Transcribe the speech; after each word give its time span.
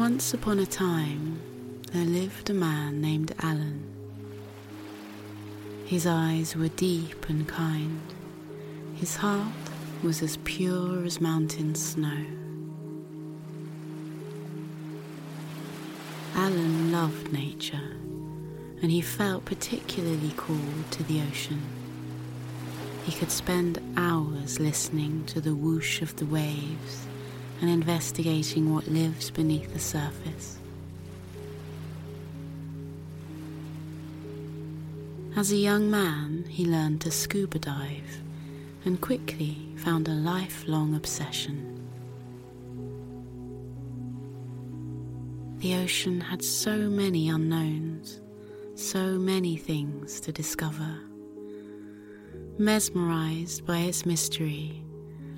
Once 0.00 0.32
upon 0.32 0.58
a 0.58 0.64
time, 0.64 1.38
there 1.92 2.06
lived 2.06 2.48
a 2.48 2.54
man 2.54 3.02
named 3.02 3.34
Alan. 3.40 3.84
His 5.84 6.06
eyes 6.06 6.56
were 6.56 6.68
deep 6.68 7.28
and 7.28 7.46
kind. 7.46 8.00
His 8.94 9.16
heart 9.16 9.52
was 10.02 10.22
as 10.22 10.38
pure 10.38 11.04
as 11.04 11.20
mountain 11.20 11.74
snow. 11.74 12.24
Alan 16.34 16.90
loved 16.90 17.30
nature, 17.30 17.92
and 18.80 18.90
he 18.90 19.02
felt 19.02 19.44
particularly 19.44 20.30
called 20.30 20.90
to 20.92 21.02
the 21.02 21.20
ocean. 21.28 21.60
He 23.04 23.12
could 23.12 23.30
spend 23.30 23.78
hours 23.98 24.58
listening 24.58 25.26
to 25.26 25.42
the 25.42 25.54
whoosh 25.54 26.00
of 26.00 26.16
the 26.16 26.24
waves 26.24 27.06
and 27.60 27.70
investigating 27.70 28.74
what 28.74 28.88
lives 28.88 29.30
beneath 29.30 29.72
the 29.72 29.78
surface. 29.78 30.58
As 35.36 35.52
a 35.52 35.56
young 35.56 35.90
man, 35.90 36.44
he 36.48 36.64
learned 36.64 37.00
to 37.02 37.10
scuba 37.10 37.58
dive 37.58 38.22
and 38.84 39.00
quickly 39.00 39.56
found 39.76 40.08
a 40.08 40.12
lifelong 40.12 40.94
obsession. 40.94 41.66
The 45.58 45.76
ocean 45.76 46.20
had 46.20 46.42
so 46.42 46.76
many 46.88 47.28
unknowns, 47.28 48.20
so 48.74 49.18
many 49.18 49.56
things 49.56 50.18
to 50.20 50.32
discover. 50.32 50.98
Mesmerized 52.58 53.66
by 53.66 53.78
its 53.80 54.04
mystery, 54.04 54.82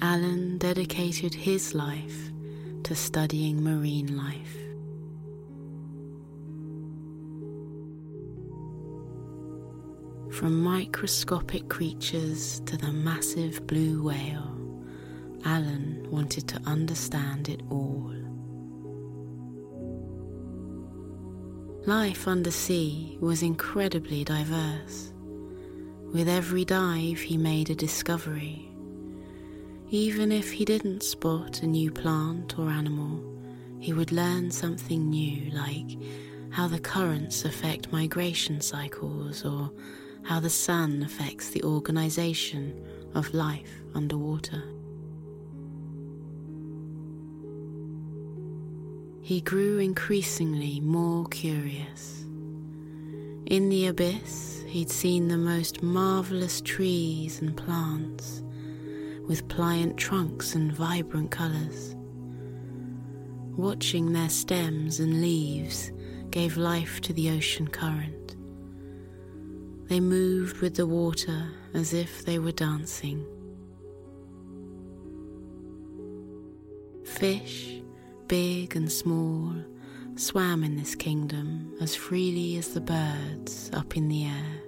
Alan 0.04 0.58
dedicated 0.58 1.32
his 1.32 1.76
life 1.76 2.32
to 2.82 2.92
studying 2.92 3.62
marine 3.62 4.16
life. 4.16 4.56
From 10.36 10.60
microscopic 10.60 11.68
creatures 11.68 12.60
to 12.66 12.76
the 12.76 12.90
massive 12.90 13.64
blue 13.68 14.02
whale, 14.02 14.58
Alan 15.44 16.04
wanted 16.10 16.48
to 16.48 16.60
understand 16.66 17.48
it 17.48 17.62
all. 17.70 18.12
Life 21.86 22.26
undersea 22.26 23.18
was 23.20 23.44
incredibly 23.44 24.24
diverse. 24.24 25.12
With 26.12 26.28
every 26.28 26.64
dive, 26.64 27.20
he 27.20 27.36
made 27.36 27.70
a 27.70 27.76
discovery. 27.76 28.71
Even 29.94 30.32
if 30.32 30.50
he 30.50 30.64
didn't 30.64 31.02
spot 31.02 31.60
a 31.60 31.66
new 31.66 31.90
plant 31.90 32.58
or 32.58 32.70
animal, 32.70 33.22
he 33.78 33.92
would 33.92 34.10
learn 34.10 34.50
something 34.50 35.10
new, 35.10 35.50
like 35.50 35.98
how 36.48 36.66
the 36.66 36.80
currents 36.80 37.44
affect 37.44 37.92
migration 37.92 38.62
cycles 38.62 39.44
or 39.44 39.70
how 40.22 40.40
the 40.40 40.48
sun 40.48 41.02
affects 41.02 41.50
the 41.50 41.62
organization 41.62 42.82
of 43.14 43.34
life 43.34 43.82
underwater. 43.94 44.62
He 49.20 49.42
grew 49.42 49.76
increasingly 49.76 50.80
more 50.80 51.26
curious. 51.26 52.24
In 53.44 53.68
the 53.68 53.88
abyss, 53.88 54.64
he'd 54.68 54.88
seen 54.88 55.28
the 55.28 55.36
most 55.36 55.82
marvelous 55.82 56.62
trees 56.62 57.42
and 57.42 57.54
plants 57.54 58.42
with 59.28 59.48
pliant 59.48 59.96
trunks 59.96 60.54
and 60.54 60.72
vibrant 60.72 61.30
colours. 61.30 61.94
Watching 63.56 64.12
their 64.12 64.28
stems 64.28 65.00
and 65.00 65.20
leaves 65.20 65.92
gave 66.30 66.56
life 66.56 67.00
to 67.02 67.12
the 67.12 67.30
ocean 67.30 67.68
current. 67.68 68.36
They 69.88 70.00
moved 70.00 70.58
with 70.58 70.76
the 70.76 70.86
water 70.86 71.50
as 71.74 71.92
if 71.92 72.24
they 72.24 72.38
were 72.38 72.52
dancing. 72.52 73.26
Fish, 77.04 77.82
big 78.26 78.74
and 78.74 78.90
small, 78.90 79.54
swam 80.16 80.64
in 80.64 80.76
this 80.76 80.94
kingdom 80.94 81.74
as 81.80 81.94
freely 81.94 82.56
as 82.56 82.68
the 82.68 82.80
birds 82.80 83.70
up 83.74 83.96
in 83.96 84.08
the 84.08 84.24
air. 84.24 84.62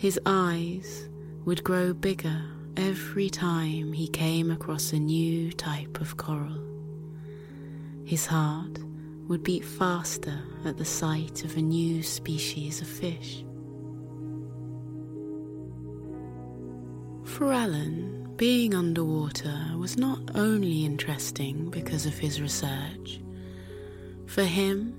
His 0.00 0.18
eyes 0.24 1.10
would 1.44 1.62
grow 1.62 1.92
bigger 1.92 2.42
every 2.74 3.28
time 3.28 3.92
he 3.92 4.08
came 4.08 4.50
across 4.50 4.94
a 4.94 4.98
new 4.98 5.52
type 5.52 6.00
of 6.00 6.16
coral. 6.16 6.64
His 8.06 8.24
heart 8.24 8.78
would 9.28 9.42
beat 9.42 9.62
faster 9.62 10.40
at 10.64 10.78
the 10.78 10.86
sight 10.86 11.44
of 11.44 11.54
a 11.54 11.60
new 11.60 12.02
species 12.02 12.80
of 12.80 12.88
fish. 12.88 13.44
For 17.24 17.52
Alan, 17.52 18.32
being 18.36 18.74
underwater 18.74 19.74
was 19.76 19.98
not 19.98 20.34
only 20.34 20.82
interesting 20.82 21.68
because 21.68 22.06
of 22.06 22.18
his 22.18 22.40
research. 22.40 23.20
For 24.24 24.44
him, 24.44 24.94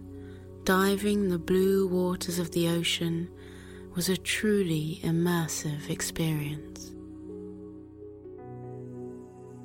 diving 0.64 1.30
the 1.30 1.40
blue 1.40 1.88
waters 1.88 2.38
of 2.38 2.52
the 2.52 2.68
ocean 2.68 3.32
was 3.96 4.10
a 4.10 4.18
truly 4.18 5.00
immersive 5.04 5.90
experience. 5.90 6.92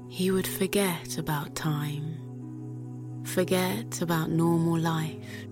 He 0.08 0.30
would 0.30 0.46
forget 0.46 1.18
about 1.18 1.54
time 1.54 2.16
forget 3.26 4.00
about 4.00 4.30
normal 4.30 4.78
life, 4.78 5.46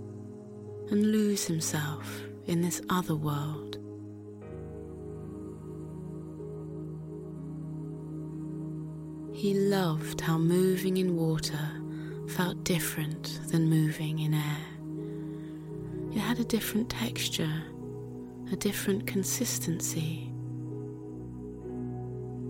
and 0.90 1.12
lose 1.12 1.44
himself 1.44 2.22
in 2.46 2.60
this 2.60 2.80
other 2.88 3.16
world. 3.16 3.78
He 9.34 9.54
loved 9.54 10.20
how 10.20 10.38
moving 10.38 10.96
in 10.96 11.16
water 11.16 11.68
felt 12.28 12.64
different 12.64 13.40
than 13.48 13.68
moving 13.68 14.20
in 14.20 14.34
air. 14.34 14.66
It 16.12 16.20
had 16.20 16.38
a 16.38 16.44
different 16.44 16.88
texture, 16.88 17.62
a 18.52 18.56
different 18.56 19.06
consistency. 19.06 20.30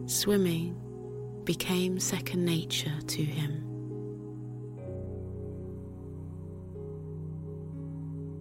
Swimming 0.06 0.80
became 1.44 1.98
second 1.98 2.44
nature 2.44 3.00
to 3.06 3.22
him. 3.22 3.60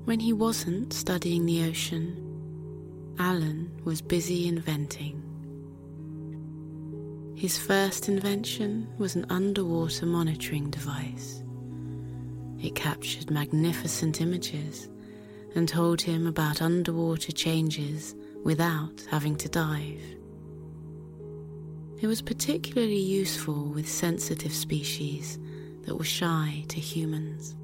When 0.05 0.19
he 0.19 0.33
wasn't 0.33 0.91
studying 0.93 1.45
the 1.45 1.63
ocean, 1.63 2.19
Alan 3.19 3.71
was 3.83 4.01
busy 4.01 4.47
inventing. 4.47 5.21
His 7.35 7.57
first 7.57 8.09
invention 8.09 8.87
was 8.97 9.15
an 9.15 9.25
underwater 9.29 10.05
monitoring 10.05 10.69
device. 10.69 11.43
It 12.61 12.75
captured 12.75 13.31
magnificent 13.31 14.21
images 14.21 14.89
and 15.55 15.67
told 15.67 16.01
him 16.01 16.27
about 16.27 16.61
underwater 16.61 17.31
changes 17.31 18.15
without 18.43 19.05
having 19.09 19.35
to 19.37 19.49
dive. 19.49 20.01
It 22.01 22.07
was 22.07 22.21
particularly 22.21 22.99
useful 22.99 23.65
with 23.69 23.87
sensitive 23.87 24.53
species 24.53 25.39
that 25.83 25.95
were 25.95 26.03
shy 26.03 26.65
to 26.67 26.79
humans. 26.79 27.55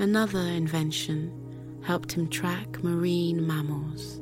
Another 0.00 0.40
invention 0.40 1.32
helped 1.82 2.12
him 2.12 2.28
track 2.28 2.82
marine 2.82 3.46
mammals. 3.46 4.20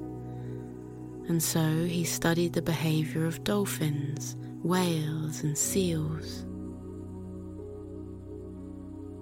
And 1.28 1.42
so 1.42 1.84
he 1.84 2.04
studied 2.04 2.52
the 2.52 2.62
behavior 2.62 3.26
of 3.26 3.44
dolphins, 3.44 4.36
whales, 4.62 5.42
and 5.42 5.56
seals. 5.56 6.46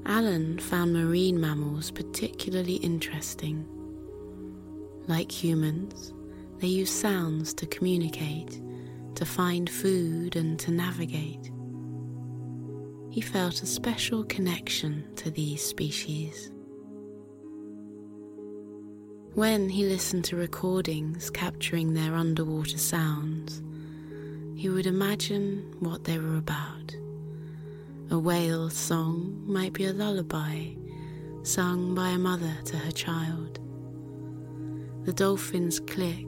Alan 0.06 0.58
found 0.58 0.92
marine 0.92 1.40
mammals 1.40 1.90
particularly 1.90 2.74
interesting. 2.76 3.66
Like 5.06 5.32
humans, 5.32 6.12
they 6.58 6.66
use 6.66 6.90
sounds 6.90 7.54
to 7.54 7.66
communicate, 7.66 8.60
to 9.14 9.24
find 9.24 9.68
food, 9.68 10.36
and 10.36 10.58
to 10.60 10.70
navigate. 10.70 11.50
He 13.10 13.20
felt 13.20 13.62
a 13.62 13.66
special 13.66 14.24
connection 14.24 15.04
to 15.16 15.30
these 15.30 15.62
species. 15.64 16.50
When 19.34 19.68
he 19.68 19.84
listened 19.84 20.24
to 20.26 20.36
recordings 20.36 21.30
capturing 21.30 21.94
their 21.94 22.14
underwater 22.14 22.78
sounds, 22.78 23.62
he 24.54 24.68
would 24.68 24.86
imagine 24.86 25.74
what 25.80 26.04
they 26.04 26.18
were 26.18 26.36
about. 26.36 26.94
A 28.10 28.18
whale's 28.18 28.74
song 28.74 29.42
might 29.46 29.72
be 29.72 29.86
a 29.86 29.92
lullaby 29.92 30.74
sung 31.42 31.94
by 31.94 32.10
a 32.10 32.18
mother 32.18 32.54
to 32.66 32.76
her 32.76 32.90
child. 32.90 33.58
The 35.04 35.12
dolphin's 35.12 35.80
click 35.80 36.26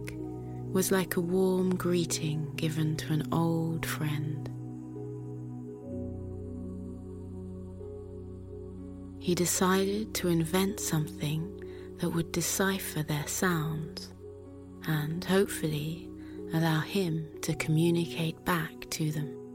was 0.73 0.91
like 0.91 1.17
a 1.17 1.21
warm 1.21 1.77
greeting 1.77 2.53
given 2.57 2.97
to 2.97 3.13
an 3.13 3.29
old 3.33 3.85
friend. 3.85 4.49
He 9.19 9.35
decided 9.35 10.15
to 10.15 10.29
invent 10.29 10.81
something 10.81 11.63
that 11.99 12.11
would 12.11 12.33
decipher 12.33 13.03
their 13.03 13.27
sounds 13.27 14.13
and 14.87 15.23
hopefully 15.25 16.09
allow 16.55 16.81
him 16.81 17.29
to 17.43 17.55
communicate 17.55 18.43
back 18.45 18.89
to 18.91 19.11
them. 19.13 19.46